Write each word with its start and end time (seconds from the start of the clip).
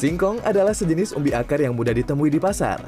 Singkong 0.00 0.40
adalah 0.48 0.72
sejenis 0.72 1.12
umbi 1.12 1.36
akar 1.36 1.60
yang 1.60 1.76
mudah 1.76 1.92
ditemui 1.92 2.32
di 2.32 2.40
pasar. 2.40 2.80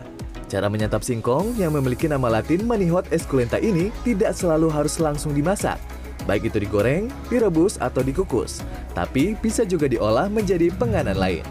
Cara 0.48 0.72
menyantap 0.72 1.04
singkong 1.04 1.52
yang 1.61 1.68
memiliki 1.76 2.08
nama 2.08 2.40
latin 2.40 2.64
Manihot 2.64 3.04
esculenta 3.12 3.61
ini 3.61 3.92
tidak 4.00 4.32
selalu 4.32 4.72
harus 4.72 4.96
langsung 4.96 5.36
dimasak, 5.36 5.76
baik 6.25 6.48
itu 6.48 6.64
digoreng, 6.64 7.12
direbus, 7.29 7.76
atau 7.76 8.00
dikukus, 8.00 8.64
tapi 8.96 9.36
bisa 9.36 9.61
juga 9.68 9.93
diolah 9.93 10.32
menjadi 10.32 10.72
penganan 10.72 11.21
lain. 11.21 11.44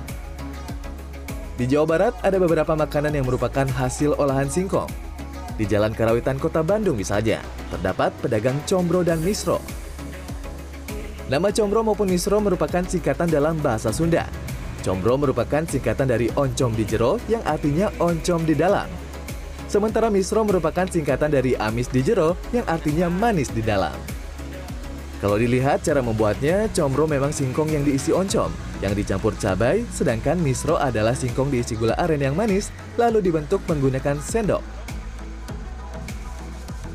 Di 1.62 1.70
Jawa 1.70 1.86
Barat 1.86 2.14
ada 2.26 2.42
beberapa 2.42 2.74
makanan 2.74 3.14
yang 3.14 3.30
merupakan 3.30 3.70
hasil 3.70 4.18
olahan 4.18 4.50
singkong. 4.50 4.90
Di 5.62 5.70
Jalan 5.70 5.94
Karawitan 5.94 6.42
Kota 6.42 6.66
Bandung 6.66 6.98
misalnya, 6.98 7.38
terdapat 7.70 8.10
pedagang 8.18 8.58
combro 8.66 9.06
dan 9.06 9.22
misro. 9.22 9.62
Nama 11.30 11.54
combro 11.54 11.86
maupun 11.86 12.10
misro 12.10 12.42
merupakan 12.42 12.82
singkatan 12.82 13.30
dalam 13.30 13.62
bahasa 13.62 13.94
Sunda. 13.94 14.26
Combro 14.82 15.14
merupakan 15.14 15.62
singkatan 15.62 16.10
dari 16.10 16.26
oncom 16.34 16.74
di 16.74 16.82
jero 16.82 17.22
yang 17.30 17.46
artinya 17.46 17.94
oncom 18.02 18.42
di 18.42 18.58
dalam. 18.58 18.90
Sementara 19.70 20.10
misro 20.10 20.42
merupakan 20.42 20.90
singkatan 20.90 21.30
dari 21.30 21.54
amis 21.56 21.88
di 21.88 22.02
jero 22.02 22.34
yang 22.50 22.66
artinya 22.66 23.08
manis 23.08 23.54
di 23.54 23.62
dalam. 23.62 23.94
Kalau 25.22 25.38
dilihat 25.38 25.86
cara 25.86 26.02
membuatnya, 26.02 26.66
combro 26.74 27.06
memang 27.06 27.30
singkong 27.30 27.70
yang 27.70 27.86
diisi 27.86 28.10
oncom, 28.10 28.50
yang 28.82 28.98
dicampur 28.98 29.38
cabai, 29.38 29.86
sedangkan 29.94 30.42
misro 30.42 30.82
adalah 30.82 31.14
singkong 31.14 31.54
diisi 31.54 31.78
gula 31.78 31.94
aren 32.02 32.18
yang 32.18 32.34
manis, 32.34 32.74
lalu 32.98 33.22
dibentuk 33.22 33.62
menggunakan 33.70 34.18
sendok. 34.18 34.66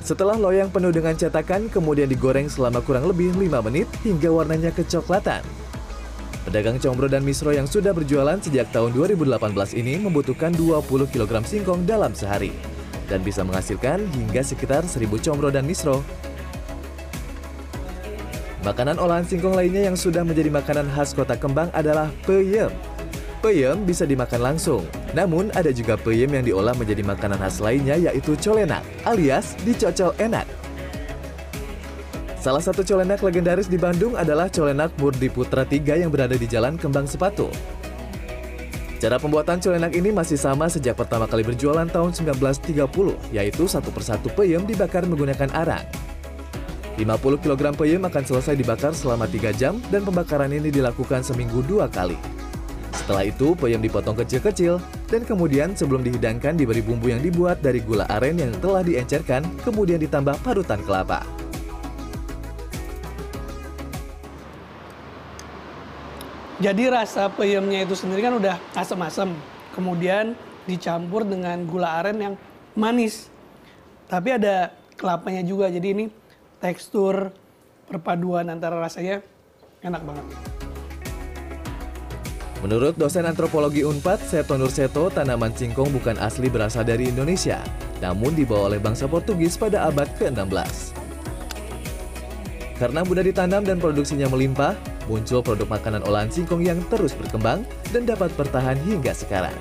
Setelah 0.03 0.35
loyang 0.35 0.75
penuh 0.75 0.91
dengan 0.91 1.15
cetakan, 1.15 1.71
kemudian 1.71 2.11
digoreng 2.11 2.51
selama 2.51 2.83
kurang 2.83 3.07
lebih 3.07 3.31
5 3.39 3.63
menit 3.63 3.87
hingga 4.03 4.31
warnanya 4.35 4.75
kecoklatan. 4.75 5.66
Pedagang 6.57 6.81
combro 6.81 7.05
dan 7.05 7.21
misro 7.21 7.53
yang 7.53 7.69
sudah 7.69 7.93
berjualan 7.93 8.41
sejak 8.41 8.73
tahun 8.73 8.97
2018 8.97 9.77
ini 9.77 10.01
membutuhkan 10.01 10.57
20 10.57 10.89
kg 11.13 11.45
singkong 11.45 11.85
dalam 11.85 12.17
sehari 12.17 12.49
dan 13.13 13.21
bisa 13.21 13.45
menghasilkan 13.45 14.01
hingga 14.17 14.41
sekitar 14.41 14.81
1000 14.89 15.05
combro 15.21 15.53
dan 15.53 15.69
misro. 15.69 16.01
Makanan 18.65 18.97
olahan 18.97 19.29
singkong 19.29 19.53
lainnya 19.53 19.93
yang 19.93 20.01
sudah 20.01 20.25
menjadi 20.25 20.49
makanan 20.49 20.89
khas 20.97 21.13
kota 21.13 21.37
Kembang 21.37 21.69
adalah 21.77 22.09
peyem. 22.25 22.73
Peyem 23.45 23.85
bisa 23.85 24.09
dimakan 24.09 24.41
langsung, 24.41 24.89
namun 25.13 25.53
ada 25.53 25.69
juga 25.77 26.01
peyem 26.01 26.41
yang 26.41 26.45
diolah 26.57 26.73
menjadi 26.73 27.05
makanan 27.05 27.37
khas 27.37 27.61
lainnya 27.61 28.01
yaitu 28.01 28.33
colenak 28.41 28.81
alias 29.05 29.53
dicocol 29.61 30.17
enak. 30.17 30.49
Salah 32.47 32.63
satu 32.63 32.87
colenak 32.87 33.27
legendaris 33.27 33.67
di 33.67 33.75
Bandung 33.75 34.15
adalah 34.15 34.47
colenak 34.47 34.95
Murdi 35.03 35.27
Putra 35.27 35.67
3 35.67 36.07
yang 36.07 36.15
berada 36.15 36.39
di 36.39 36.47
Jalan 36.47 36.79
Kembang 36.79 37.11
Sepatu. 37.11 37.51
Cara 39.03 39.19
pembuatan 39.19 39.59
colenak 39.59 39.91
ini 39.99 40.15
masih 40.15 40.39
sama 40.39 40.71
sejak 40.71 40.95
pertama 40.95 41.27
kali 41.27 41.43
berjualan 41.43 41.91
tahun 41.91 42.15
1930, 42.15 42.87
yaitu 43.35 43.67
satu 43.67 43.91
persatu 43.91 44.31
peyem 44.31 44.63
dibakar 44.63 45.03
menggunakan 45.11 45.51
arang. 45.59 45.83
50 46.95 47.43
kg 47.43 47.75
peyem 47.75 48.07
akan 48.07 48.23
selesai 48.23 48.55
dibakar 48.55 48.95
selama 48.95 49.27
3 49.27 49.51
jam 49.51 49.83
dan 49.91 50.07
pembakaran 50.07 50.55
ini 50.55 50.71
dilakukan 50.71 51.27
seminggu 51.27 51.67
dua 51.67 51.91
kali. 51.91 52.15
Setelah 52.95 53.27
itu, 53.27 53.59
peyem 53.59 53.83
dipotong 53.83 54.23
kecil-kecil 54.23 54.79
dan 55.11 55.27
kemudian 55.27 55.75
sebelum 55.75 56.07
dihidangkan 56.07 56.55
diberi 56.55 56.79
bumbu 56.79 57.11
yang 57.11 57.19
dibuat 57.19 57.59
dari 57.59 57.83
gula 57.83 58.07
aren 58.07 58.39
yang 58.39 58.55
telah 58.63 58.87
diencerkan, 58.87 59.43
kemudian 59.67 59.99
ditambah 59.99 60.39
parutan 60.47 60.79
kelapa. 60.87 61.27
Jadi 66.57 66.89
rasa 66.89 67.29
peyemnya 67.29 67.85
itu 67.85 67.93
sendiri 67.93 68.25
kan 68.25 68.41
udah 68.41 68.57
asam-asam. 68.73 69.37
Kemudian 69.77 70.33
dicampur 70.65 71.29
dengan 71.29 71.61
gula 71.69 72.01
aren 72.01 72.17
yang 72.17 72.35
manis. 72.73 73.29
Tapi 74.09 74.41
ada 74.41 74.73
kelapanya 74.97 75.45
juga. 75.45 75.69
Jadi 75.69 75.89
ini 75.93 76.05
tekstur 76.57 77.29
perpaduan 77.85 78.49
antara 78.49 78.81
rasanya 78.81 79.21
enak 79.85 80.01
banget. 80.01 80.25
Menurut 82.65 82.97
dosen 82.97 83.29
antropologi 83.29 83.85
Unpad, 83.85 84.17
Seto 84.25 84.57
Nurseto, 84.57 85.13
tanaman 85.13 85.53
singkong 85.53 85.93
bukan 85.93 86.17
asli 86.17 86.49
berasal 86.49 86.89
dari 86.89 87.13
Indonesia, 87.13 87.61
namun 88.01 88.33
dibawa 88.33 88.73
oleh 88.73 88.81
bangsa 88.81 89.05
Portugis 89.05 89.61
pada 89.61 89.85
abad 89.85 90.09
ke-16. 90.17 90.97
Karena 92.81 93.05
mudah 93.05 93.21
ditanam 93.21 93.61
dan 93.61 93.77
produksinya 93.77 94.25
melimpah, 94.33 94.73
muncul 95.07 95.43
produk 95.43 95.67
makanan 95.71 96.03
olahan 96.03 96.31
singkong 96.31 96.67
yang 96.67 96.83
terus 96.91 97.15
berkembang 97.15 97.63
dan 97.95 98.03
dapat 98.07 98.31
bertahan 98.35 98.75
hingga 98.87 99.15
sekarang. 99.15 99.55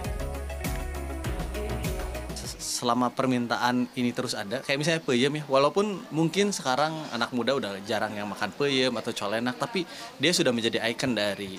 Selama 2.60 3.10
permintaan 3.10 3.90
ini 3.98 4.14
terus 4.14 4.38
ada, 4.38 4.62
kayak 4.62 4.78
misalnya 4.78 5.02
peyem 5.02 5.42
ya, 5.42 5.44
walaupun 5.50 6.06
mungkin 6.14 6.54
sekarang 6.54 6.94
anak 7.10 7.34
muda 7.34 7.58
udah 7.58 7.82
jarang 7.88 8.14
yang 8.14 8.30
makan 8.30 8.54
peyem 8.54 8.94
atau 8.94 9.10
colenak, 9.16 9.58
tapi 9.58 9.88
dia 10.22 10.30
sudah 10.36 10.54
menjadi 10.54 10.84
ikon 10.94 11.18
dari 11.18 11.58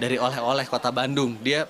dari 0.00 0.16
oleh-oleh 0.16 0.64
kota 0.64 0.88
Bandung. 0.88 1.36
Dia 1.44 1.68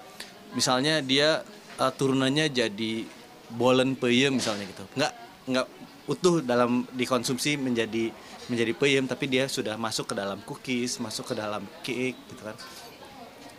misalnya 0.55 1.03
dia 1.03 1.43
uh, 1.81 1.91
turunannya 1.91 2.53
jadi 2.53 3.09
bolen 3.51 3.97
peyem 3.99 4.39
misalnya 4.39 4.69
gitu, 4.71 4.85
nggak 4.95 5.13
nggak 5.51 5.67
utuh 6.11 6.43
dalam 6.43 6.83
dikonsumsi 6.93 7.55
menjadi 7.59 8.11
menjadi 8.51 8.73
peyem 8.75 9.05
tapi 9.07 9.31
dia 9.31 9.47
sudah 9.47 9.79
masuk 9.79 10.11
ke 10.11 10.15
dalam 10.19 10.43
cookies 10.43 10.99
masuk 10.99 11.31
ke 11.31 11.35
dalam 11.39 11.63
cake 11.87 12.19
gitu 12.19 12.43
kan 12.43 12.57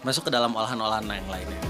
masuk 0.03 0.27
ke 0.27 0.31
dalam 0.31 0.51
olahan-olahan 0.51 1.07
yang 1.07 1.29
lainnya 1.31 1.61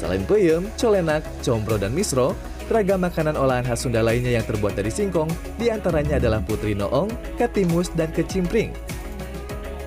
Selain 0.00 0.24
peyem, 0.24 0.64
colenak, 0.80 1.20
combro, 1.44 1.76
dan 1.76 1.92
misro, 1.92 2.32
ragam 2.72 3.04
makanan 3.04 3.36
olahan 3.36 3.68
khas 3.68 3.84
Sunda 3.84 4.00
lainnya 4.00 4.32
yang 4.32 4.48
terbuat 4.48 4.72
dari 4.72 4.88
singkong 4.88 5.28
di 5.60 5.68
antaranya 5.68 6.16
adalah 6.16 6.40
putri 6.40 6.72
noong, 6.72 7.12
katimus, 7.36 7.92
dan 7.92 8.08
kecimpring. 8.08 8.72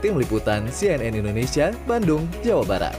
Tim 0.06 0.14
Liputan 0.14 0.70
CNN 0.70 1.18
Indonesia, 1.18 1.74
Bandung, 1.90 2.30
Jawa 2.46 2.62
Barat. 2.62 2.94